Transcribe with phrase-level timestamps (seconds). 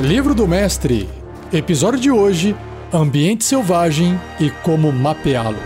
[0.00, 1.08] Livro do Mestre,
[1.50, 2.54] episódio de hoje:
[2.92, 5.56] Ambiente Selvagem e como mapeá-lo.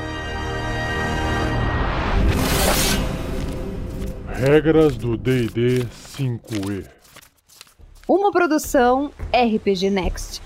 [4.28, 5.84] Regras do DD
[6.16, 6.86] 5E.
[8.06, 10.40] Uma produção RPG Next.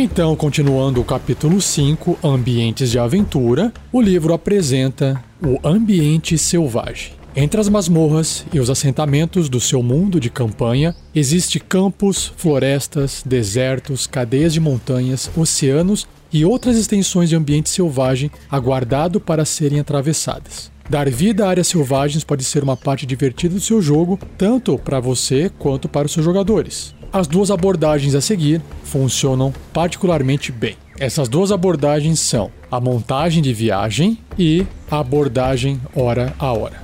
[0.00, 7.14] Então, continuando o capítulo 5, Ambientes de Aventura, o livro apresenta o ambiente selvagem.
[7.34, 14.06] Entre as masmorras e os assentamentos do seu mundo de campanha, existe campos, florestas, desertos,
[14.06, 20.70] cadeias de montanhas, oceanos e outras extensões de ambiente selvagem aguardado para serem atravessadas.
[20.88, 25.00] Dar vida a áreas selvagens pode ser uma parte divertida do seu jogo, tanto para
[25.00, 26.94] você quanto para os seus jogadores.
[27.12, 30.76] As duas abordagens a seguir funcionam particularmente bem.
[30.98, 36.80] Essas duas abordagens são a montagem de viagem e a abordagem hora a hora.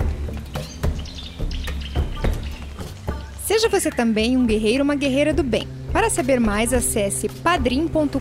[3.44, 5.68] Seja você também um guerreiro ou uma guerreira do bem.
[5.92, 8.18] Para saber mais, acesse padrim.com.br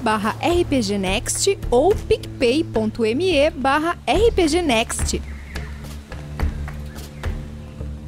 [0.00, 5.20] barra rpgnext ou picpay.me barra rpgnext.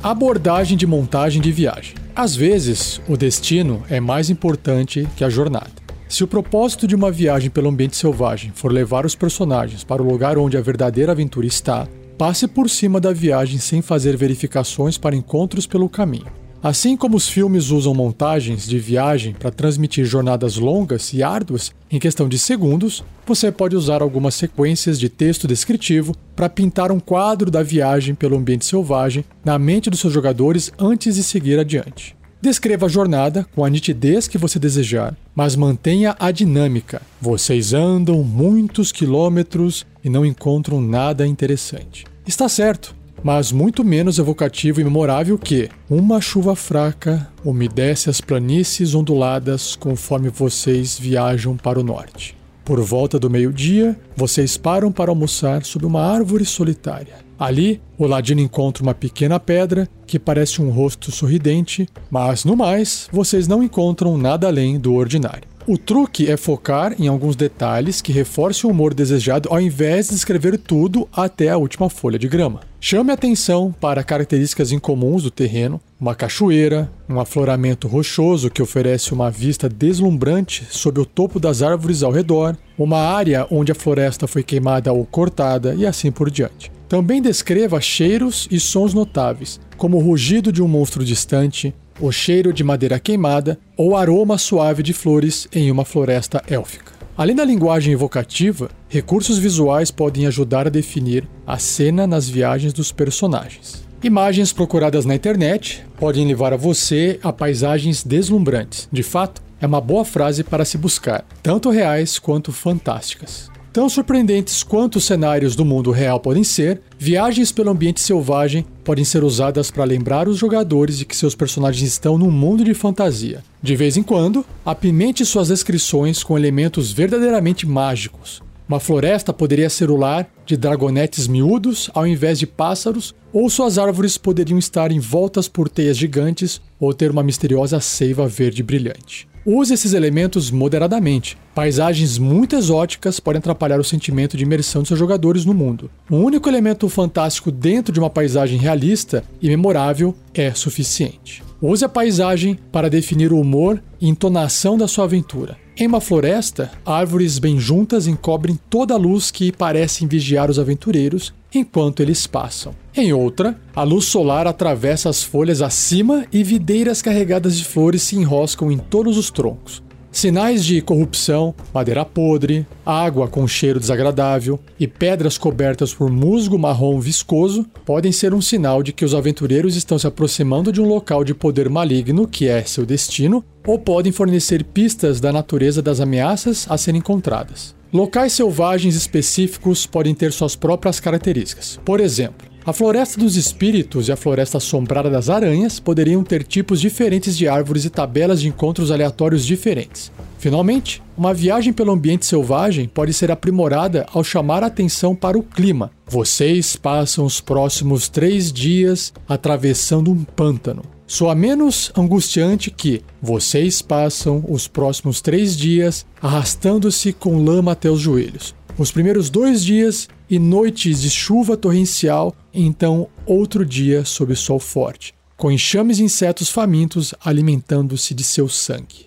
[0.02, 2.05] Abordagem de montagem de viagem.
[2.16, 5.70] Às vezes, o destino é mais importante que a jornada.
[6.08, 10.10] Se o propósito de uma viagem pelo ambiente selvagem for levar os personagens para o
[10.10, 15.14] lugar onde a verdadeira aventura está, passe por cima da viagem sem fazer verificações para
[15.14, 16.32] encontros pelo caminho.
[16.66, 22.00] Assim como os filmes usam montagens de viagem para transmitir jornadas longas e árduas em
[22.00, 27.52] questão de segundos, você pode usar algumas sequências de texto descritivo para pintar um quadro
[27.52, 32.16] da viagem pelo ambiente selvagem na mente dos seus jogadores antes de seguir adiante.
[32.42, 37.00] Descreva a jornada com a nitidez que você desejar, mas mantenha a dinâmica.
[37.20, 42.04] Vocês andam muitos quilômetros e não encontram nada interessante.
[42.26, 42.92] Está certo,
[43.26, 50.28] mas muito menos evocativo e memorável que uma chuva fraca umedece as planícies onduladas conforme
[50.28, 52.36] vocês viajam para o norte.
[52.64, 57.14] Por volta do meio-dia, vocês param para almoçar sob uma árvore solitária.
[57.36, 63.08] Ali, o ladino encontra uma pequena pedra que parece um rosto sorridente, mas no mais,
[63.10, 65.55] vocês não encontram nada além do ordinário.
[65.68, 70.14] O truque é focar em alguns detalhes que reforcem o humor desejado ao invés de
[70.14, 72.60] escrever tudo até a última folha de grama.
[72.80, 79.28] Chame atenção para características incomuns do terreno, uma cachoeira, um afloramento rochoso que oferece uma
[79.28, 84.44] vista deslumbrante sob o topo das árvores ao redor, uma área onde a floresta foi
[84.44, 86.70] queimada ou cortada e assim por diante.
[86.88, 92.52] Também descreva cheiros e sons notáveis, como o rugido de um monstro distante, o cheiro
[92.52, 96.92] de madeira queimada ou aroma suave de flores em uma floresta élfica.
[97.16, 102.92] Além da linguagem evocativa, recursos visuais podem ajudar a definir a cena nas viagens dos
[102.92, 103.86] personagens.
[104.02, 108.86] Imagens procuradas na internet podem levar a você a paisagens deslumbrantes.
[108.92, 113.50] De fato, é uma boa frase para se buscar, tanto reais quanto fantásticas.
[113.72, 119.04] Tão surpreendentes quanto os cenários do mundo real podem ser, viagens pelo ambiente selvagem podem
[119.04, 123.42] ser usadas para lembrar os jogadores de que seus personagens estão num mundo de fantasia.
[123.60, 128.40] De vez em quando, apimente suas descrições com elementos verdadeiramente mágicos.
[128.68, 133.76] Uma floresta poderia ser o lar de dragonetes miúdos ao invés de pássaros, ou suas
[133.76, 139.26] árvores poderiam estar envoltas por teias gigantes ou ter uma misteriosa seiva verde brilhante.
[139.48, 141.38] Use esses elementos moderadamente.
[141.54, 145.88] Paisagens muito exóticas podem atrapalhar o sentimento de imersão de seus jogadores no mundo.
[146.10, 151.44] Um único elemento fantástico dentro de uma paisagem realista e memorável é suficiente.
[151.62, 155.56] Use a paisagem para definir o humor e entonação da sua aventura.
[155.76, 161.32] Em uma floresta, árvores bem juntas encobrem toda a luz que parecem vigiar os aventureiros
[161.56, 162.74] enquanto eles passam.
[162.94, 168.16] Em outra, a luz solar atravessa as folhas acima e videiras carregadas de flores se
[168.16, 169.82] enroscam em todos os troncos.
[170.16, 176.98] Sinais de corrupção, madeira podre, água com cheiro desagradável e pedras cobertas por musgo marrom
[176.98, 181.22] viscoso podem ser um sinal de que os aventureiros estão se aproximando de um local
[181.22, 186.66] de poder maligno que é seu destino, ou podem fornecer pistas da natureza das ameaças
[186.70, 187.76] a serem encontradas.
[187.96, 191.80] Locais selvagens específicos podem ter suas próprias características.
[191.82, 196.78] Por exemplo, a Floresta dos Espíritos e a Floresta Assombrada das Aranhas poderiam ter tipos
[196.78, 200.12] diferentes de árvores e tabelas de encontros aleatórios diferentes.
[200.38, 205.42] Finalmente, uma viagem pelo ambiente selvagem pode ser aprimorada ao chamar a atenção para o
[205.42, 205.90] clima.
[206.06, 210.82] Vocês passam os próximos três dias atravessando um pântano.
[211.06, 218.00] Soa menos angustiante que vocês passam os próximos três dias arrastando-se com lama até os
[218.00, 218.54] joelhos.
[218.76, 225.14] os primeiros dois dias e noites de chuva torrencial, então outro dia sob sol forte,
[225.36, 229.06] com enxames de insetos famintos alimentando-se de seu sangue.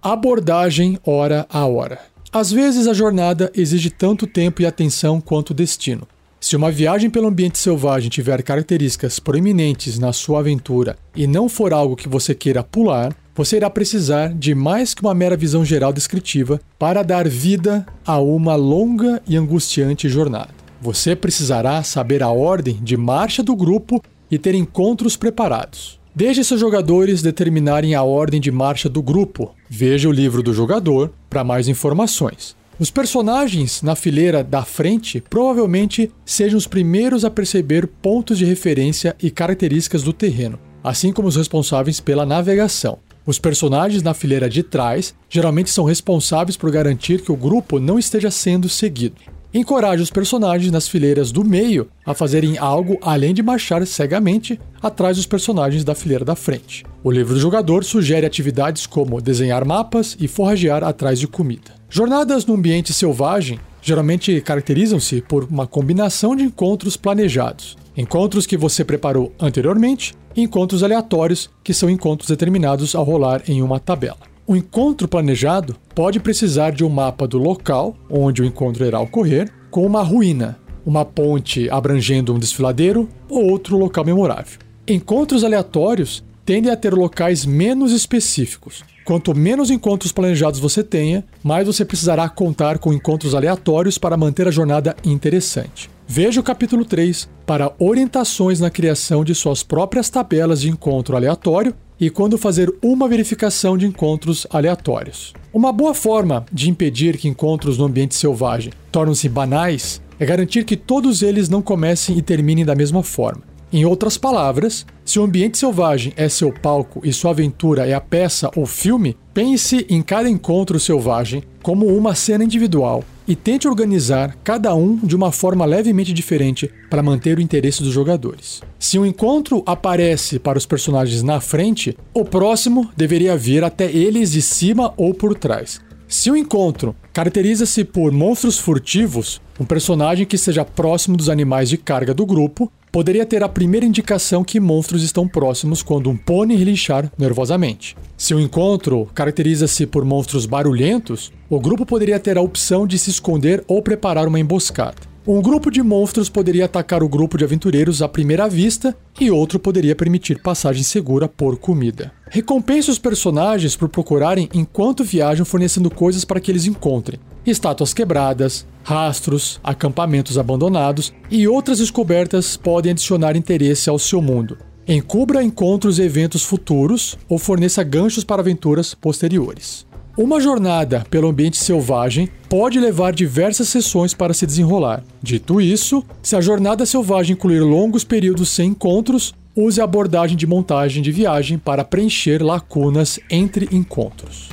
[0.00, 2.00] Abordagem hora a hora.
[2.32, 6.06] Às vezes a jornada exige tanto tempo e atenção quanto o destino.
[6.42, 11.70] Se uma viagem pelo ambiente selvagem tiver características proeminentes na sua aventura e não for
[11.70, 15.92] algo que você queira pular, você irá precisar de mais que uma mera visão geral
[15.92, 20.48] descritiva para dar vida a uma longa e angustiante jornada.
[20.80, 26.00] Você precisará saber a ordem de marcha do grupo e ter encontros preparados.
[26.14, 29.54] Deixe seus jogadores determinarem a ordem de marcha do grupo.
[29.68, 32.56] Veja o livro do jogador para mais informações.
[32.80, 39.14] Os personagens na fileira da frente provavelmente sejam os primeiros a perceber pontos de referência
[39.22, 42.98] e características do terreno, assim como os responsáveis pela navegação.
[43.26, 47.98] Os personagens na fileira de trás geralmente são responsáveis por garantir que o grupo não
[47.98, 49.16] esteja sendo seguido.
[49.52, 55.18] Encoraje os personagens nas fileiras do meio a fazerem algo além de marchar cegamente atrás
[55.18, 56.86] dos personagens da fileira da frente.
[57.02, 61.72] O livro do jogador sugere atividades como desenhar mapas e forragear atrás de comida.
[61.88, 68.84] Jornadas no ambiente selvagem geralmente caracterizam-se por uma combinação de encontros planejados, encontros que você
[68.84, 74.18] preparou anteriormente e encontros aleatórios, que são encontros determinados ao rolar em uma tabela.
[74.46, 79.50] O encontro planejado pode precisar de um mapa do local onde o encontro irá ocorrer,
[79.70, 84.58] com uma ruína, uma ponte abrangendo um desfiladeiro ou outro local memorável.
[84.86, 88.82] Encontros aleatórios tendem a ter locais menos específicos.
[89.04, 94.48] Quanto menos encontros planejados você tenha, mais você precisará contar com encontros aleatórios para manter
[94.48, 95.88] a jornada interessante.
[96.08, 101.72] Veja o capítulo 3 para orientações na criação de suas próprias tabelas de encontro aleatório
[102.00, 105.32] e quando fazer uma verificação de encontros aleatórios.
[105.54, 110.76] Uma boa forma de impedir que encontros no ambiente selvagem tornem-se banais é garantir que
[110.76, 113.48] todos eles não comecem e terminem da mesma forma.
[113.72, 118.00] Em outras palavras, se o ambiente selvagem é seu palco e sua aventura é a
[118.00, 124.36] peça ou filme, pense em cada encontro selvagem como uma cena individual e tente organizar
[124.42, 128.60] cada um de uma forma levemente diferente para manter o interesse dos jogadores.
[128.76, 134.32] Se um encontro aparece para os personagens na frente, o próximo deveria vir até eles
[134.32, 135.80] de cima ou por trás.
[136.10, 141.78] Se o encontro caracteriza-se por monstros furtivos, um personagem que esteja próximo dos animais de
[141.78, 146.56] carga do grupo poderia ter a primeira indicação que monstros estão próximos quando um pônei
[146.56, 147.96] relinchar nervosamente.
[148.16, 153.08] Se o encontro caracteriza-se por monstros barulhentos, o grupo poderia ter a opção de se
[153.08, 155.09] esconder ou preparar uma emboscada.
[155.26, 159.58] Um grupo de monstros poderia atacar o grupo de aventureiros à primeira vista e outro
[159.58, 162.10] poderia permitir passagem segura por comida.
[162.30, 167.20] Recompense os personagens por procurarem enquanto viajam fornecendo coisas para que eles encontrem.
[167.44, 174.56] Estátuas quebradas, rastros, acampamentos abandonados e outras descobertas podem adicionar interesse ao seu mundo.
[174.88, 179.89] Encubra encontros e eventos futuros ou forneça ganchos para aventuras posteriores.
[180.20, 185.02] Uma jornada pelo ambiente selvagem pode levar diversas sessões para se desenrolar.
[185.22, 190.46] Dito isso, se a jornada selvagem incluir longos períodos sem encontros, use a abordagem de
[190.46, 194.50] montagem de viagem para preencher lacunas entre encontros.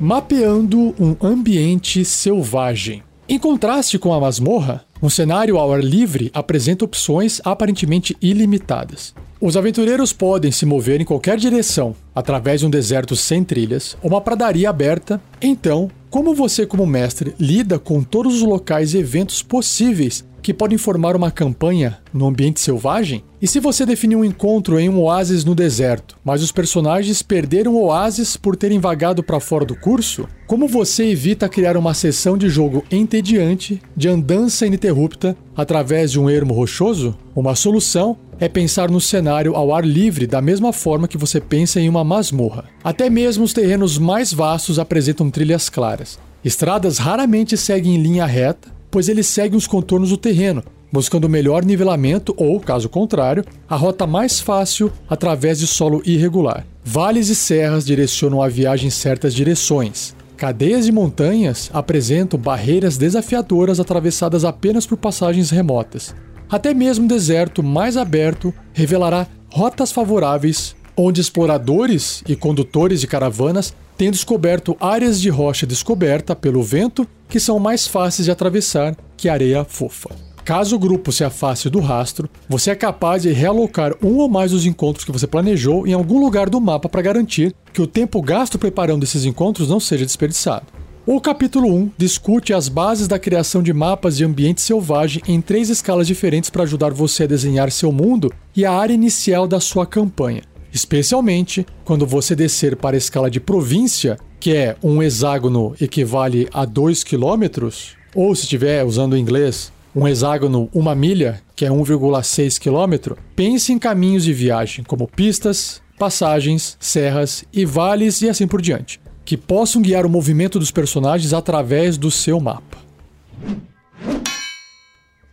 [0.00, 3.02] Mapeando um ambiente selvagem.
[3.28, 9.14] Em contraste com a masmorra, um cenário ao ar livre apresenta opções aparentemente ilimitadas.
[9.44, 14.20] Os aventureiros podem se mover em qualquer direção, através de um deserto sem trilhas uma
[14.20, 15.20] pradaria aberta.
[15.40, 20.78] Então, como você, como mestre, lida com todos os locais e eventos possíveis que podem
[20.78, 23.24] formar uma campanha no ambiente selvagem?
[23.40, 27.74] E se você definir um encontro em um oásis no deserto, mas os personagens perderam
[27.74, 30.28] o oásis por terem vagado para fora do curso?
[30.46, 36.30] Como você evita criar uma sessão de jogo entediante de andança ininterrupta através de um
[36.30, 37.16] ermo rochoso?
[37.34, 41.80] Uma solução é pensar no cenário ao ar livre da mesma forma que você pensa
[41.80, 42.64] em uma masmorra.
[42.82, 46.18] Até mesmo os terrenos mais vastos apresentam trilhas claras.
[46.44, 51.64] Estradas raramente seguem em linha reta, pois ele segue os contornos do terreno, buscando melhor
[51.64, 56.66] nivelamento ou, caso contrário, a rota mais fácil através de solo irregular.
[56.84, 60.16] Vales e serras direcionam a viagem em certas direções.
[60.36, 66.12] Cadeias de montanhas apresentam barreiras desafiadoras atravessadas apenas por passagens remotas.
[66.52, 74.10] Até mesmo deserto mais aberto revelará rotas favoráveis onde exploradores e condutores de caravanas têm
[74.10, 79.64] descoberto áreas de rocha descoberta pelo vento que são mais fáceis de atravessar que areia
[79.64, 80.10] fofa.
[80.44, 84.50] Caso o grupo se afaste do rastro, você é capaz de realocar um ou mais
[84.50, 88.20] dos encontros que você planejou em algum lugar do mapa para garantir que o tempo
[88.20, 90.81] gasto preparando esses encontros não seja desperdiçado.
[91.04, 95.68] O capítulo 1 discute as bases da criação de mapas de ambiente selvagem em três
[95.68, 99.84] escalas diferentes para ajudar você a desenhar seu mundo e a área inicial da sua
[99.84, 100.42] campanha.
[100.72, 106.64] Especialmente quando você descer para a escala de província, que é um hexágono equivale a
[106.64, 107.68] 2 km,
[108.14, 113.72] ou se estiver usando o inglês, um hexágono uma milha, que é 1,6 km, pense
[113.72, 119.36] em caminhos de viagem como pistas, passagens, serras e vales e assim por diante, que
[119.36, 122.78] possam guiar o movimento dos personagens através do seu mapa.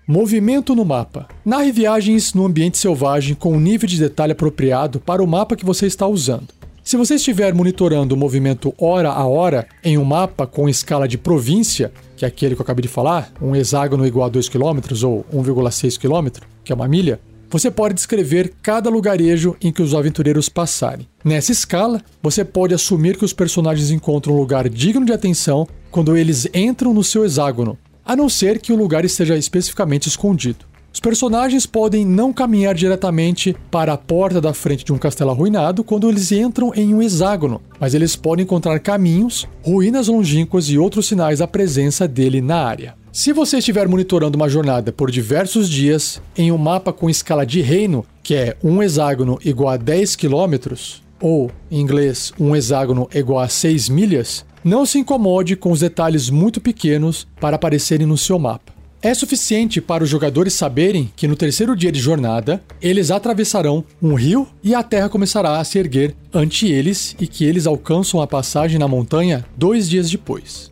[0.07, 1.27] Movimento no mapa.
[1.45, 5.65] Narre viagens no ambiente selvagem com um nível de detalhe apropriado para o mapa que
[5.65, 6.47] você está usando.
[6.83, 11.19] Se você estiver monitorando o movimento hora a hora em um mapa com escala de
[11.19, 14.79] província, que é aquele que eu acabei de falar, um hexágono igual a 2 km
[15.05, 19.93] ou 1,6 km, que é uma milha, você pode descrever cada lugarejo em que os
[19.93, 21.07] aventureiros passarem.
[21.23, 26.15] Nessa escala, você pode assumir que os personagens encontram um lugar digno de atenção quando
[26.15, 30.69] eles entram no seu hexágono, a não ser que o lugar esteja especificamente escondido.
[30.91, 35.83] Os personagens podem não caminhar diretamente para a porta da frente de um castelo arruinado
[35.83, 41.07] quando eles entram em um hexágono, mas eles podem encontrar caminhos, ruínas longínquas e outros
[41.07, 42.95] sinais da presença dele na área.
[43.19, 47.59] Se você estiver monitorando uma jornada por diversos dias em um mapa com escala de
[47.59, 50.73] reino, que é um hexágono igual a 10 km,
[51.19, 56.29] ou em inglês, um hexágono igual a 6 milhas, não se incomode com os detalhes
[56.29, 58.71] muito pequenos para aparecerem no seu mapa.
[59.01, 64.13] É suficiente para os jogadores saberem que no terceiro dia de jornada, eles atravessarão um
[64.13, 68.27] rio e a terra começará a se erguer ante eles e que eles alcançam a
[68.27, 70.71] passagem na montanha dois dias depois.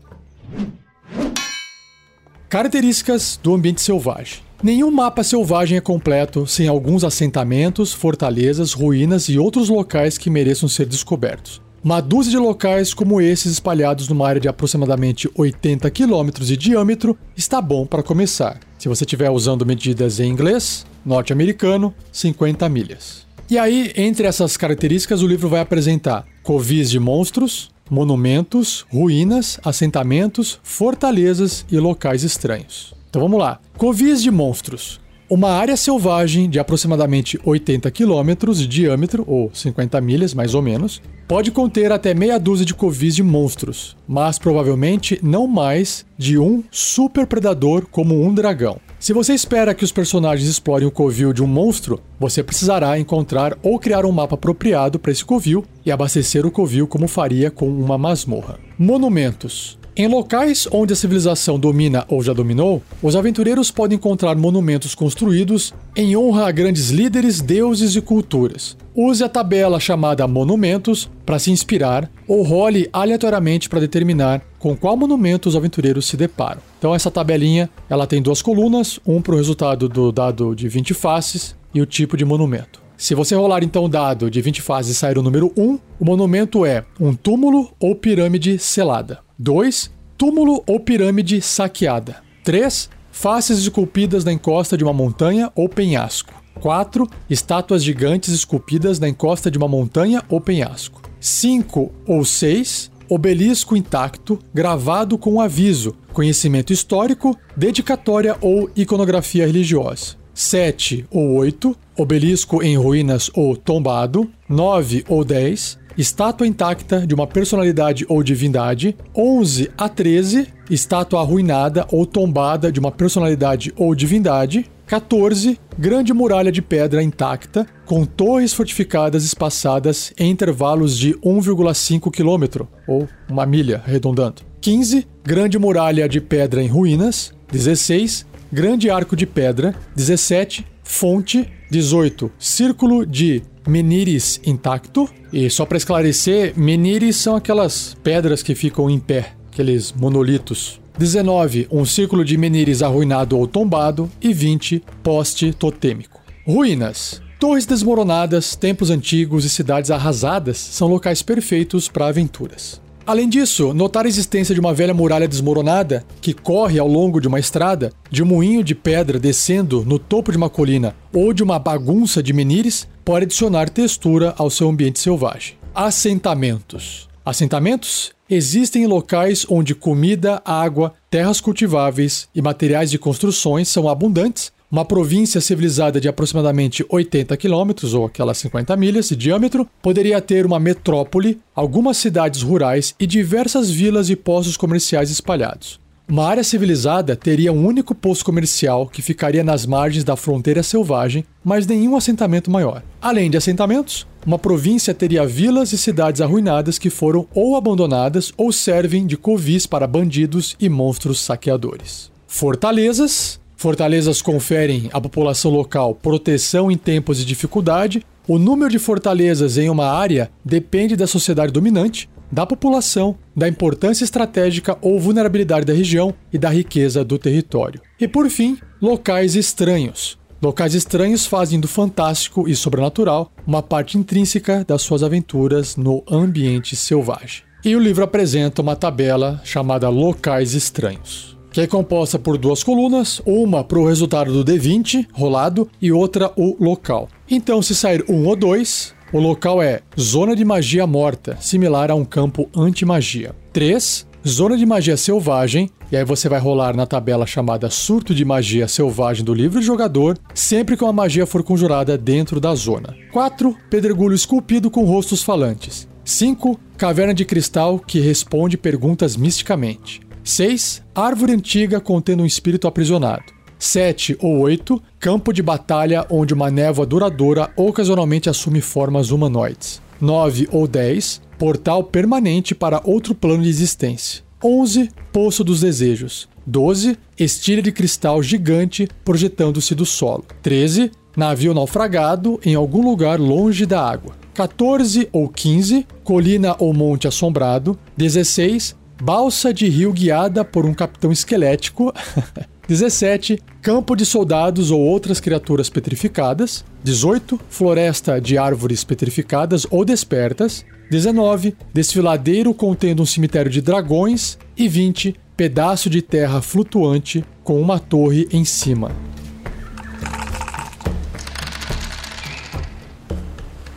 [2.49, 4.39] Características do ambiente selvagem.
[4.63, 10.69] Nenhum mapa selvagem é completo sem alguns assentamentos, fortalezas, ruínas e outros locais que mereçam
[10.69, 11.61] ser descobertos.
[11.83, 17.17] Uma dúzia de locais como esses espalhados numa área de aproximadamente 80 km de diâmetro
[17.35, 18.61] está bom para começar.
[18.79, 23.27] Se você estiver usando medidas em inglês, norte-americano, 50 milhas.
[23.49, 30.59] E aí, entre essas características, o livro vai apresentar covis de monstros, monumentos, ruínas, assentamentos,
[30.63, 32.93] fortalezas e locais estranhos.
[33.09, 33.59] Então vamos lá.
[33.77, 34.99] Covis de monstros.
[35.29, 41.01] Uma área selvagem de aproximadamente 80 quilômetros de diâmetro, ou 50 milhas mais ou menos,
[41.27, 46.63] pode conter até meia dúzia de covis de monstros, mas provavelmente não mais de um
[46.71, 48.79] super predador como um dragão.
[48.99, 53.55] Se você espera que os personagens explorem o covil de um monstro, você precisará encontrar
[53.61, 57.69] ou criar um mapa apropriado para esse covil e abastecer o covil como faria com
[57.69, 58.59] uma masmorra.
[58.77, 59.77] Monumentos.
[59.95, 65.73] Em locais onde a civilização domina ou já dominou, os aventureiros podem encontrar monumentos construídos
[65.95, 68.77] em honra a grandes líderes, deuses e culturas.
[68.95, 74.97] Use a tabela chamada Monumentos para se inspirar ou role aleatoriamente para determinar com qual
[74.97, 76.61] monumento os aventureiros se deparam.
[76.77, 80.93] Então essa tabelinha, ela tem duas colunas, um para o resultado do dado de 20
[80.93, 82.81] faces e o tipo de monumento.
[82.97, 86.05] Se você rolar então o dado de 20 faces e sair o número 1, o
[86.05, 89.19] monumento é um túmulo ou pirâmide selada.
[89.37, 89.91] 2.
[90.17, 92.17] Túmulo ou pirâmide saqueada.
[92.43, 92.89] 3.
[93.11, 96.33] Faces esculpidas na encosta de uma montanha ou penhasco.
[96.59, 97.07] 4.
[97.29, 101.01] Estátuas gigantes esculpidas na encosta de uma montanha ou penhasco.
[101.19, 102.91] 5 ou 6.
[103.09, 110.15] Obelisco intacto, gravado com aviso, conhecimento histórico, dedicatória ou iconografia religiosa.
[110.33, 111.75] 7 ou 8.
[111.95, 114.29] Obelisco em ruínas ou tombado.
[114.49, 118.95] 9 ou 10 estátua intacta de uma personalidade ou divindade.
[119.15, 124.69] 11 a 13, estátua arruinada ou tombada de uma personalidade ou divindade.
[124.87, 125.59] 14.
[125.77, 133.07] Grande muralha de pedra intacta, com torres fortificadas espaçadas em intervalos de 1,5 km, ou
[133.29, 134.41] uma milha, arredondando.
[134.61, 135.05] 15.
[135.23, 137.33] Grande muralha de pedra em ruínas.
[137.51, 138.25] 16.
[138.51, 139.75] Grande arco de pedra.
[139.95, 140.65] 17.
[140.83, 141.47] Fonte.
[141.69, 142.31] 18.
[142.39, 145.09] Círculo de Menires intacto.
[145.31, 150.79] E só para esclarecer, menires são aquelas pedras que ficam em pé, aqueles monolitos.
[150.97, 151.67] 19.
[151.71, 154.09] Um círculo de menires arruinado ou tombado.
[154.21, 154.83] E 20.
[155.03, 156.19] Poste totêmico.
[156.45, 157.21] Ruínas.
[157.39, 162.81] Torres desmoronadas, templos antigos e cidades arrasadas são locais perfeitos para aventuras.
[163.05, 167.27] Além disso, notar a existência de uma velha muralha desmoronada que corre ao longo de
[167.27, 171.41] uma estrada, de um moinho de pedra descendo no topo de uma colina ou de
[171.41, 175.55] uma bagunça de menires pode adicionar textura ao seu ambiente selvagem.
[175.73, 177.07] Assentamentos.
[177.23, 184.51] Assentamentos existem em locais onde comida, água, terras cultiváveis e materiais de construções são abundantes
[184.69, 190.45] uma província civilizada de aproximadamente 80 quilômetros, ou aquelas 50 milhas de diâmetro, poderia ter
[190.45, 195.79] uma metrópole, algumas cidades rurais e diversas vilas e postos comerciais espalhados.
[196.09, 201.25] Uma área civilizada teria um único posto comercial que ficaria nas margens da fronteira selvagem,
[201.43, 202.81] mas nenhum assentamento maior.
[203.01, 208.53] Além de assentamentos, uma província teria vilas e cidades arruinadas que foram ou abandonadas ou
[208.53, 212.09] servem de covis para bandidos e monstros saqueadores.
[212.25, 218.05] Fortalezas Fortalezas conferem à população local proteção em tempos de dificuldade.
[218.27, 224.03] O número de fortalezas em uma área depende da sociedade dominante, da população, da importância
[224.03, 227.81] estratégica ou vulnerabilidade da região e da riqueza do território.
[227.99, 230.17] E por fim, locais estranhos.
[230.41, 236.75] Locais estranhos fazem do fantástico e sobrenatural uma parte intrínseca das suas aventuras no ambiente
[236.75, 237.43] selvagem.
[237.65, 243.19] E o livro apresenta uma tabela chamada Locais Estranhos que é composta por duas colunas,
[243.25, 247.09] uma para o resultado do D20 rolado e outra o local.
[247.27, 251.95] Então, se sair um ou dois, o local é Zona de Magia Morta, similar a
[251.95, 253.33] um campo anti-magia.
[253.53, 254.05] 3.
[254.27, 258.67] Zona de Magia Selvagem, e aí você vai rolar na tabela chamada Surto de Magia
[258.67, 262.93] Selvagem do livro de jogador, sempre que uma magia for conjurada dentro da zona.
[263.13, 263.55] 4.
[263.69, 265.87] Pedregulho esculpido com rostos falantes.
[266.03, 266.59] 5.
[266.77, 270.01] Caverna de cristal que responde perguntas misticamente.
[270.23, 270.83] 6.
[270.93, 273.36] Árvore antiga contendo um espírito aprisionado.
[273.59, 274.81] 7 ou 8.
[274.99, 279.81] Campo de batalha onde uma névoa duradoura ocasionalmente assume formas humanoides.
[279.99, 281.21] 9 ou 10.
[281.37, 284.23] Portal permanente para outro plano de existência.
[284.43, 284.89] 11.
[285.11, 286.27] Poço dos Desejos.
[286.45, 286.97] 12.
[287.19, 290.25] Estilha de cristal gigante projetando-se do solo.
[290.41, 290.91] 13.
[291.15, 294.13] Navio naufragado em algum lugar longe da água.
[294.33, 295.85] 14 ou 15.
[296.03, 297.77] Colina ou monte assombrado.
[297.95, 301.93] 16 balsa de rio guiada por um capitão esquelético.
[302.67, 303.39] 17.
[303.61, 306.65] Campo de soldados ou outras criaturas petrificadas.
[306.83, 307.39] 18.
[307.49, 310.65] Floresta de árvores petrificadas ou despertas.
[310.91, 311.55] 19.
[311.73, 314.37] Desfiladeiro contendo um cemitério de dragões.
[314.57, 315.15] E 20.
[315.37, 318.91] Pedaço de terra flutuante com uma torre em cima.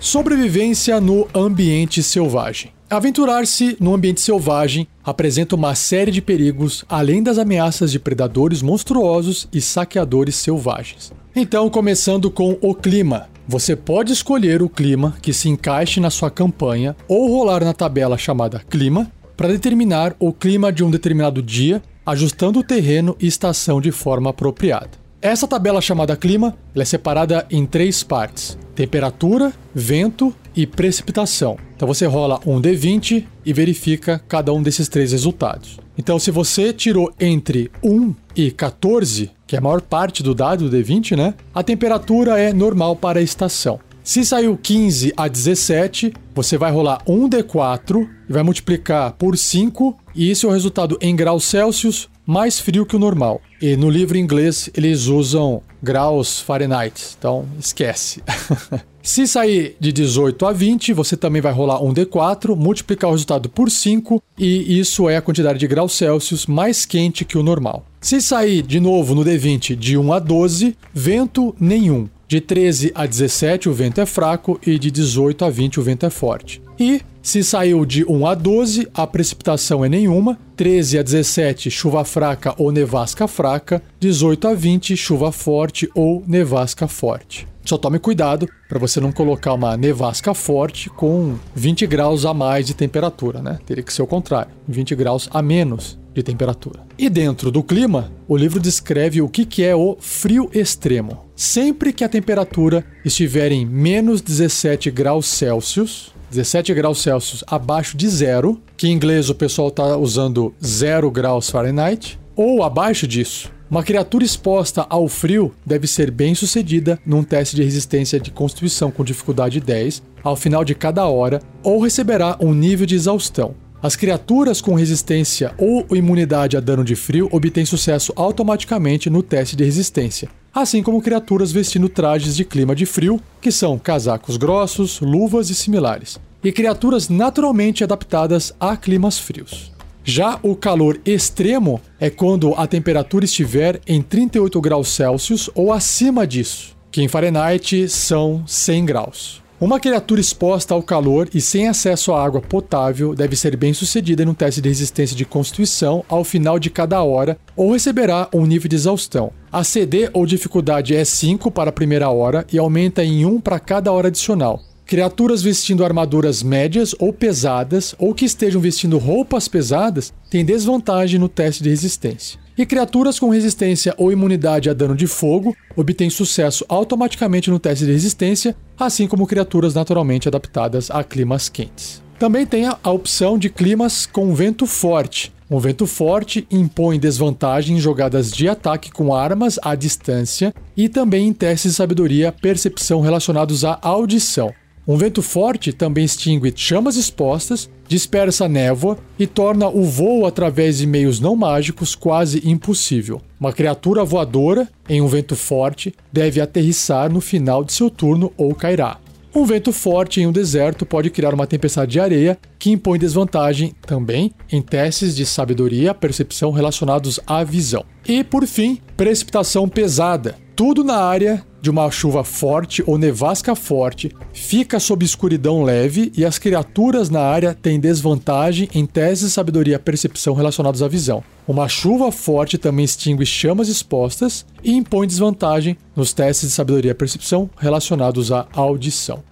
[0.00, 2.72] Sobrevivência no ambiente selvagem.
[2.90, 9.46] Aventurar-se no ambiente selvagem apresenta uma série de perigos, além das ameaças de predadores monstruosos
[9.53, 11.12] e saqueadores selvagens.
[11.37, 13.29] Então, começando com o clima.
[13.46, 18.18] Você pode escolher o clima que se encaixe na sua campanha ou rolar na tabela
[18.18, 23.81] chamada Clima para determinar o clima de um determinado dia, ajustando o terreno e estação
[23.81, 24.99] de forma apropriada.
[25.22, 31.59] Essa tabela chamada clima é separada em três partes: temperatura, vento e precipitação.
[31.76, 35.78] Então você rola um D20 e verifica cada um desses três resultados.
[35.98, 40.70] Então, se você tirou entre 1 e 14, que é a maior parte do dado
[40.70, 41.35] do D20, né?
[41.54, 43.78] A temperatura é normal para a estação.
[44.02, 49.98] Se saiu 15 a 17, você vai rolar um D4 e vai multiplicar por 5,
[50.14, 53.40] e isso é o resultado em graus Celsius mais frio que o normal.
[53.60, 58.22] E no livro inglês eles usam graus Fahrenheit, então esquece.
[59.02, 63.48] Se sair de 18 a 20, você também vai rolar um D4, multiplicar o resultado
[63.48, 67.84] por 5, e isso é a quantidade de graus Celsius mais quente que o normal.
[68.00, 72.08] Se sair de novo no D20 de 1 a 12, vento nenhum.
[72.28, 76.06] De 13 a 17, o vento é fraco, e de 18 a 20, o vento
[76.06, 76.62] é forte.
[76.80, 80.38] E se saiu de 1 a 12, a precipitação é nenhuma.
[80.56, 83.82] 13 a 17, chuva fraca ou nevasca fraca.
[84.00, 87.46] 18 a 20, chuva forte ou nevasca forte.
[87.66, 92.66] Só tome cuidado para você não colocar uma nevasca forte com 20 graus a mais
[92.66, 93.58] de temperatura, né?
[93.66, 96.80] Teria que ser o contrário, 20 graus a menos de temperatura.
[96.98, 101.26] E dentro do clima, o livro descreve o que é o frio extremo.
[101.36, 108.08] Sempre que a temperatura estiver em menos 17 graus Celsius, 17 graus Celsius abaixo de
[108.08, 113.50] zero, que em inglês o pessoal está usando 0 graus Fahrenheit, ou abaixo disso.
[113.70, 118.90] Uma criatura exposta ao frio deve ser bem sucedida num teste de resistência de constituição
[118.90, 123.54] com dificuldade 10 ao final de cada hora, ou receberá um nível de exaustão.
[123.82, 129.56] As criaturas com resistência ou imunidade a dano de frio obtêm sucesso automaticamente no teste
[129.56, 135.00] de resistência, assim como criaturas vestindo trajes de clima de frio, que são casacos grossos,
[135.00, 139.72] luvas e similares, e criaturas naturalmente adaptadas a climas frios.
[140.02, 146.26] Já o calor extremo é quando a temperatura estiver em 38 graus Celsius ou acima
[146.26, 149.39] disso, que em Fahrenheit são 100 graus.
[149.61, 154.25] Uma criatura exposta ao calor e sem acesso à água potável deve ser bem sucedida
[154.25, 158.70] um teste de resistência de constituição ao final de cada hora ou receberá um nível
[158.70, 159.31] de exaustão.
[159.53, 163.61] A CD ou dificuldade é 5 para a primeira hora e aumenta em 1 para
[163.61, 164.62] cada hora adicional.
[164.87, 171.29] Criaturas vestindo armaduras médias ou pesadas ou que estejam vestindo roupas pesadas têm desvantagem no
[171.29, 172.40] teste de resistência.
[172.61, 177.87] E criaturas com resistência ou imunidade a dano de fogo obtêm sucesso automaticamente no teste
[177.87, 182.03] de resistência, assim como criaturas naturalmente adaptadas a climas quentes.
[182.18, 185.33] Também tem a opção de climas com vento forte.
[185.51, 191.29] Um vento forte impõe desvantagem em jogadas de ataque com armas à distância e também
[191.29, 194.53] em testes de sabedoria percepção relacionados à audição.
[194.90, 200.87] Um vento forte também extingue chamas expostas, dispersa névoa e torna o voo através de
[200.88, 203.22] meios não mágicos quase impossível.
[203.38, 208.53] Uma criatura voadora, em um vento forte, deve aterrissar no final de seu turno ou
[208.53, 208.98] cairá.
[209.33, 213.72] Um vento forte em um deserto pode criar uma tempestade de areia que impõe desvantagem
[213.87, 217.85] também em testes de sabedoria, percepção relacionados à visão.
[218.05, 220.35] E por fim, precipitação pesada.
[220.61, 226.23] Tudo na área de uma chuva forte ou nevasca forte fica sob escuridão leve e
[226.23, 231.25] as criaturas na área têm desvantagem em testes de sabedoria e percepção relacionados à visão.
[231.49, 236.94] Uma chuva forte também extingue chamas expostas e impõe desvantagem nos testes de sabedoria e
[236.94, 239.25] percepção relacionados à audição.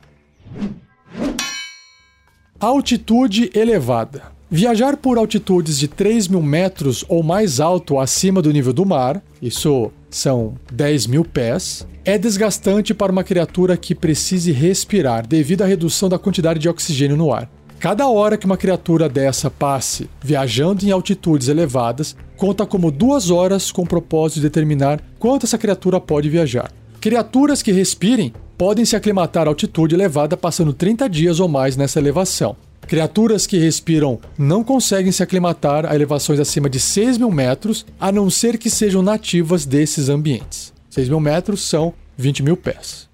[2.59, 4.38] Altitude elevada.
[4.51, 9.23] Viajar por altitudes de 3 mil metros ou mais alto acima do nível do mar,
[9.43, 15.67] isso são 10 mil pés, é desgastante para uma criatura que precise respirar devido à
[15.67, 17.51] redução da quantidade de oxigênio no ar.
[17.79, 23.71] Cada hora que uma criatura dessa passe viajando em altitudes elevadas, conta como duas horas
[23.71, 26.73] com o propósito de determinar quanto essa criatura pode viajar.
[27.03, 31.99] Criaturas que respirem podem se aclimatar à altitude elevada passando 30 dias ou mais nessa
[31.99, 32.57] elevação.
[32.89, 38.11] Criaturas que respiram não conseguem se aclimatar a elevações acima de 6 mil metros, a
[38.11, 40.73] não ser que sejam nativas desses ambientes.
[40.89, 43.07] 6 mil metros são 20 mil pés.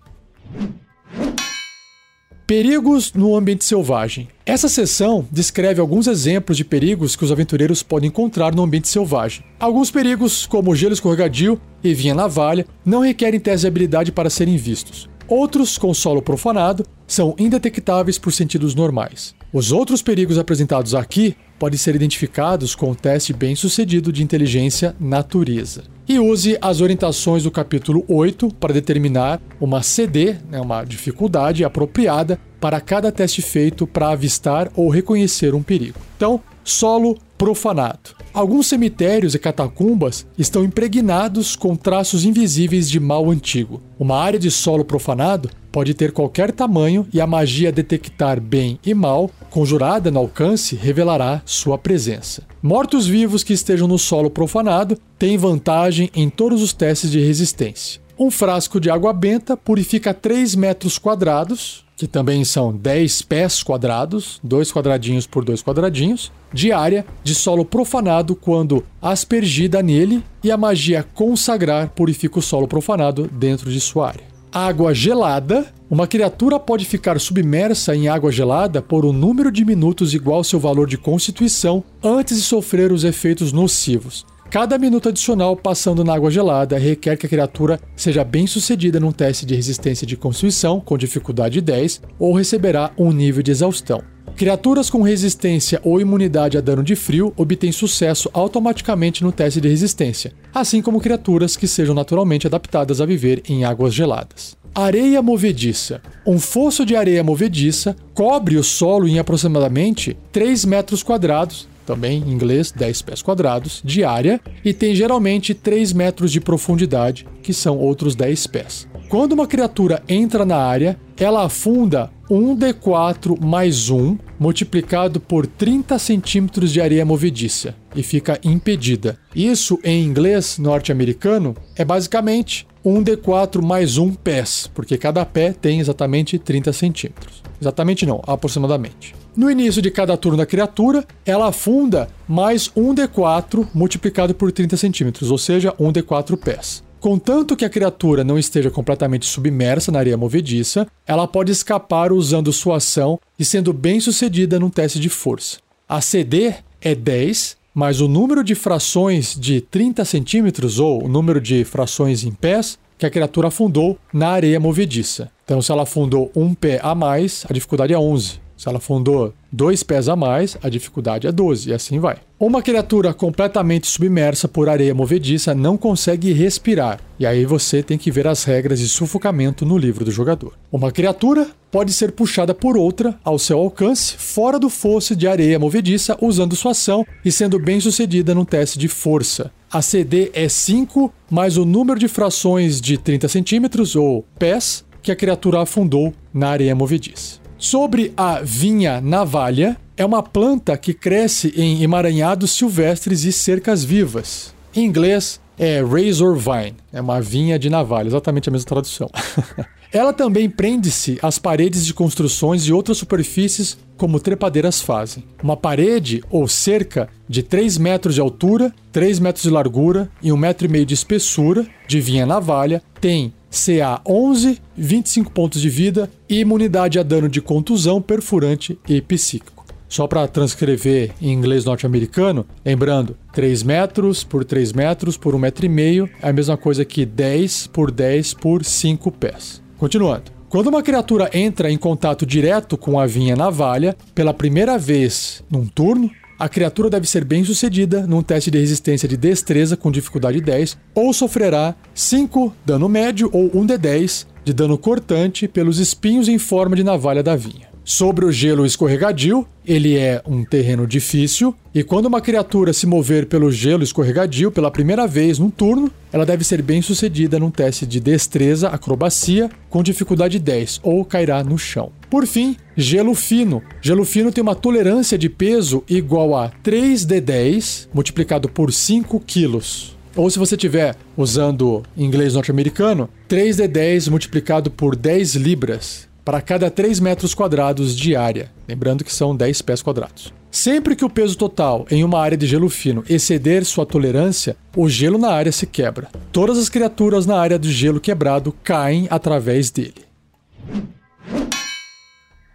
[2.47, 4.29] Perigos no ambiente selvagem.
[4.47, 9.45] Essa seção descreve alguns exemplos de perigos que os aventureiros podem encontrar no ambiente selvagem.
[9.59, 14.57] Alguns perigos, como gelo escorregadio e vinha navalha, não requerem teste de habilidade para serem
[14.57, 15.09] vistos.
[15.27, 19.35] Outros, com solo profanado, são indetectáveis por sentidos normais.
[19.53, 24.95] Os outros perigos apresentados aqui podem ser identificados com o teste bem sucedido de inteligência
[25.01, 25.85] natureza.
[26.07, 32.39] E use as orientações do capítulo 8 para determinar uma CD, né, uma dificuldade apropriada
[32.61, 35.99] para cada teste feito para avistar ou reconhecer um perigo.
[36.17, 38.11] Então, solo profanado.
[38.33, 43.81] Alguns cemitérios e catacumbas estão impregnados com traços invisíveis de mal antigo.
[43.99, 48.95] Uma área de solo profanado pode ter qualquer tamanho e a magia detectar bem e
[48.95, 52.45] mal, conjurada no alcance, revelará sua presença.
[52.63, 58.01] Mortos-vivos que estejam no solo profanado têm vantagem em todos os testes de resistência.
[58.17, 64.41] Um frasco de água benta purifica 3 metros quadrados, que também são 10 pés quadrados,
[64.43, 70.57] 2 quadradinhos por 2 quadradinhos, de área de solo profanado quando aspergida nele e a
[70.57, 76.85] magia consagrar purifica o solo profanado dentro de sua área água gelada, uma criatura pode
[76.85, 80.97] ficar submersa em água gelada por um número de minutos igual ao seu valor de
[80.97, 84.25] constituição antes de sofrer os efeitos nocivos.
[84.55, 89.11] Cada minuto adicional passando na água gelada requer que a criatura seja bem sucedida num
[89.11, 94.01] teste de resistência de constituição com dificuldade 10 ou receberá um nível de exaustão.
[94.37, 99.69] Criaturas com resistência ou imunidade a dano de frio obtêm sucesso automaticamente no teste de
[99.69, 104.57] resistência, assim como criaturas que sejam naturalmente adaptadas a viver em águas geladas.
[104.73, 106.01] Areia movediça.
[106.25, 112.33] Um fosso de areia movediça cobre o solo em aproximadamente 3 metros quadrados, também em
[112.33, 117.79] inglês 10 pés quadrados, de área e tem geralmente 3 metros de profundidade, que são
[117.79, 118.89] outros 10 pés.
[119.09, 126.73] Quando uma criatura entra na área, ela afunda 1d4 mais 1 multiplicado por 30 centímetros
[126.73, 129.19] de areia movediça e fica impedida.
[129.35, 136.39] Isso em inglês norte-americano é basicamente 1d4 mais 1 pés, porque cada pé tem exatamente
[136.39, 137.43] 30 centímetros.
[137.61, 139.15] Exatamente não, aproximadamente.
[139.37, 145.31] No início de cada turno da criatura, ela afunda mais 1d4 multiplicado por 30 centímetros,
[145.31, 146.85] ou seja, 1d4 pés.
[147.05, 152.51] Contanto que a criatura não esteja completamente submersa na areia movediça, ela pode escapar usando
[152.51, 155.59] sua ação e sendo bem sucedida num teste de força.
[155.87, 161.43] A CD é 10, mas o número de frações de 30 centímetros, ou o número
[161.43, 165.31] de frações em pés, que a criatura afundou na areia movediça.
[165.45, 168.41] Então, se ela afundou um pé a mais, a dificuldade é 11.
[168.57, 172.19] Se ela afundou dois pés a mais, a dificuldade é 12, e assim vai.
[172.39, 178.11] Uma criatura completamente submersa por areia movediça não consegue respirar, e aí você tem que
[178.11, 180.55] ver as regras de sufocamento no livro do jogador.
[180.71, 185.59] Uma criatura pode ser puxada por outra ao seu alcance, fora do fosso de areia
[185.59, 189.51] movediça, usando sua ação e sendo bem sucedida num teste de força.
[189.71, 195.11] A CD é 5 mais o número de frações de 30 centímetros, ou pés, que
[195.11, 197.44] a criatura afundou na areia movediça.
[197.59, 204.53] Sobre a vinha navalha, é uma planta que cresce em emaranhados silvestres e cercas vivas.
[204.75, 209.09] Em inglês, é razor vine, é uma vinha de navalha, exatamente a mesma tradução.
[209.93, 215.23] Ela também prende-se às paredes de construções e outras superfícies, como trepadeiras fazem.
[215.41, 220.37] Uma parede ou cerca de 3 metros de altura, 3 metros de largura e 1,5
[220.37, 226.11] metro e meio de espessura, de vinha navalha, tem CA 11, 25 pontos de vida
[226.29, 229.65] e imunidade a dano de contusão, perfurante e psíquico.
[229.89, 235.67] Só para transcrever em inglês norte-americano, lembrando, 3 metros por 3 metros por 1,5 metro
[235.67, 239.63] e meio é a mesma coisa que 10 por 10 por 5 pés.
[239.79, 240.33] Continuando.
[240.49, 245.67] Quando uma criatura entra em contato direto com a vinha navalha pela primeira vez num
[245.67, 250.41] turno, a criatura deve ser bem sucedida num teste de resistência de destreza com dificuldade
[250.41, 256.77] 10 ou sofrerá 5 dano médio ou 1d10 de dano cortante pelos espinhos em forma
[256.77, 257.74] de navalha da vinha.
[257.85, 263.27] Sobre o gelo escorregadio, ele é um terreno difícil, e quando uma criatura se mover
[263.27, 267.85] pelo gelo escorregadio pela primeira vez num turno, ela deve ser bem sucedida num teste
[267.85, 271.93] de destreza, acrobacia, com dificuldade 10, ou cairá no chão.
[272.09, 273.63] Por fim, gelo fino.
[273.83, 279.95] Gelo fino tem uma tolerância de peso igual a 3d10 multiplicado por 5 quilos.
[280.17, 286.99] Ou se você estiver usando inglês norte-americano, 3d10 multiplicado por 10 libras para cada 3
[287.01, 290.33] metros quadrados de área, lembrando que são 10 pés quadrados.
[290.51, 294.89] Sempre que o peso total em uma área de gelo fino exceder sua tolerância, o
[294.89, 296.09] gelo na área se quebra.
[296.33, 300.05] Todas as criaturas na área do gelo quebrado caem através dele.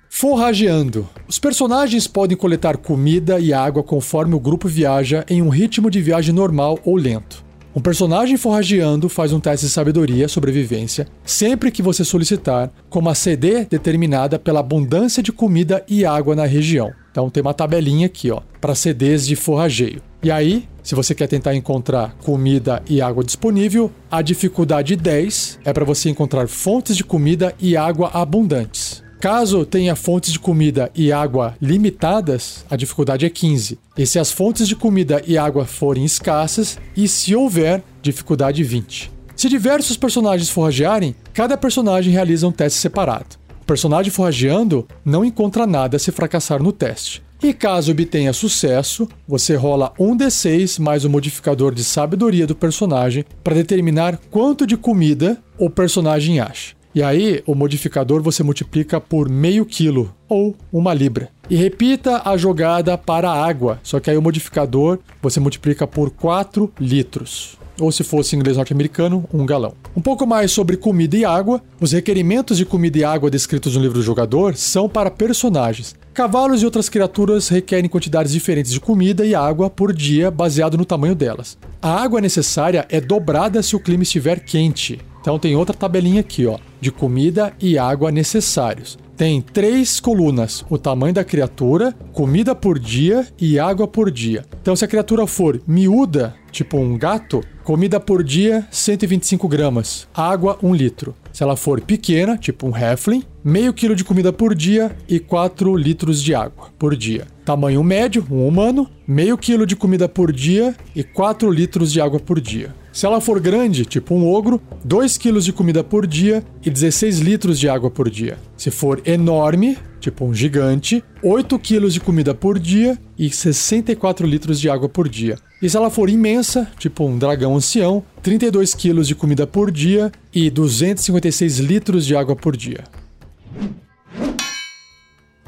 [0.09, 1.07] Forrageando.
[1.27, 6.01] Os personagens podem coletar comida e água conforme o grupo viaja em um ritmo de
[6.01, 7.48] viagem normal ou lento.
[7.75, 13.13] Um personagem forrageando faz um teste de sabedoria sobrevivência sempre que você solicitar, com uma
[13.13, 16.91] CD determinada pela abundância de comida e água na região.
[17.11, 20.01] Então tem uma tabelinha aqui, ó, para CDs de forrageio.
[20.23, 25.71] E aí, se você quer tentar encontrar comida e água disponível, a dificuldade 10 é
[25.71, 29.03] para você encontrar fontes de comida e água abundantes.
[29.19, 33.77] Caso tenha fontes de comida e água limitadas, a dificuldade é 15.
[33.97, 39.11] E se as fontes de comida e água forem escassas, e se houver, dificuldade 20.
[39.35, 43.35] Se diversos personagens forragearem, cada personagem realiza um teste separado.
[43.61, 47.21] O personagem forrageando não encontra nada se fracassar no teste.
[47.43, 53.25] E caso obtenha sucesso, você rola um D6 mais o modificador de sabedoria do personagem
[53.43, 56.78] para determinar quanto de comida o personagem acha.
[56.93, 61.29] E aí, o modificador você multiplica por meio quilo ou uma libra.
[61.49, 66.09] E repita a jogada para a água, só que aí o modificador você multiplica por
[66.09, 67.57] 4 litros.
[67.79, 69.73] Ou se fosse inglês norte-americano, um galão.
[69.95, 71.61] Um pouco mais sobre comida e água.
[71.79, 75.95] Os requerimentos de comida e água descritos no livro do jogador são para personagens.
[76.13, 80.83] Cavalos e outras criaturas requerem quantidades diferentes de comida e água por dia, baseado no
[80.83, 81.57] tamanho delas.
[81.81, 84.99] A água necessária é dobrada se o clima estiver quente.
[85.21, 88.97] Então tem outra tabelinha aqui, ó, de comida e água necessários.
[89.19, 94.45] Tem três colunas: o tamanho da criatura, comida por dia e água por dia.
[94.61, 100.57] Então, se a criatura for miúda, tipo um gato, comida por dia 125 gramas, água
[100.63, 101.13] 1 litro.
[101.33, 105.75] Se ela for pequena, tipo um Heflin, meio quilo de comida por dia e 4
[105.75, 107.27] litros de água por dia.
[107.43, 112.21] Tamanho médio, um humano, meio quilo de comida por dia e 4 litros de água
[112.21, 112.73] por dia.
[112.99, 117.19] Se ela for grande, tipo um ogro, 2 kg de comida por dia e 16
[117.19, 118.37] litros de água por dia.
[118.57, 124.59] Se for enorme, tipo um gigante, 8 kg de comida por dia e 64 litros
[124.59, 125.37] de água por dia.
[125.61, 130.11] E se ela for imensa, tipo um dragão ancião, 32 kg de comida por dia
[130.35, 132.83] e 256 litros de água por dia.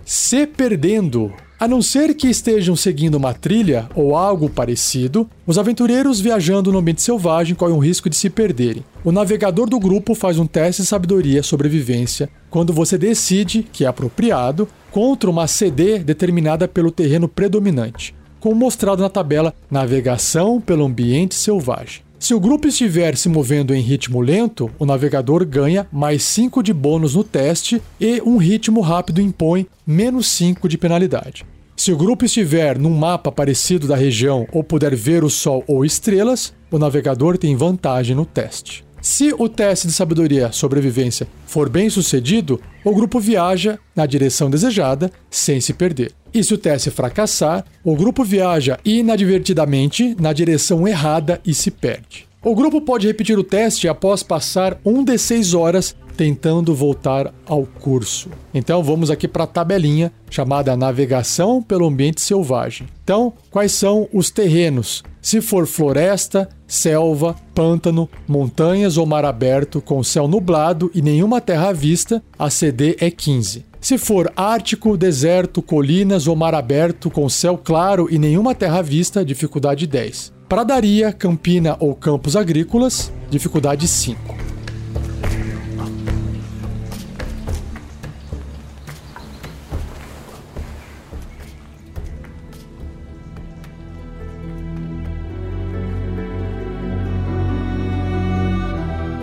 [0.05, 1.33] Se perdendo.
[1.61, 6.79] A não ser que estejam seguindo uma trilha ou algo parecido, os aventureiros viajando no
[6.79, 8.83] ambiente selvagem correm o risco de se perderem.
[9.03, 13.87] O navegador do grupo faz um teste de sabedoria sobrevivência quando você decide que é
[13.87, 21.35] apropriado contra uma CD determinada pelo terreno predominante, como mostrado na tabela Navegação pelo ambiente
[21.35, 22.01] selvagem.
[22.21, 26.71] Se o grupo estiver se movendo em ritmo lento, o navegador ganha mais 5 de
[26.71, 31.43] bônus no teste e um ritmo rápido impõe menos 5 de penalidade.
[31.75, 35.83] Se o grupo estiver num mapa parecido da região ou puder ver o Sol ou
[35.83, 38.85] estrelas, o navegador tem vantagem no teste.
[39.01, 45.11] Se o teste de sabedoria sobrevivência for bem sucedido, o grupo viaja na direção desejada
[45.29, 46.11] sem se perder.
[46.31, 52.27] E se o teste fracassar, o grupo viaja inadvertidamente na direção errada e se perde.
[52.43, 57.65] O grupo pode repetir o teste após passar um de 6 horas tentando voltar ao
[57.65, 58.29] curso.
[58.53, 62.87] Então vamos aqui para a tabelinha chamada Navegação pelo Ambiente Selvagem.
[63.03, 65.03] Então, quais são os terrenos?
[65.19, 71.69] Se for floresta, selva, pântano, montanhas ou mar aberto com céu nublado e nenhuma terra
[71.69, 73.65] à vista, a CD é 15.
[73.81, 78.83] Se for ártico, deserto, colinas ou mar aberto com céu claro e nenhuma terra à
[78.83, 80.31] vista, dificuldade 10.
[80.47, 84.60] Pradaria, campina ou campos agrícolas, dificuldade 5.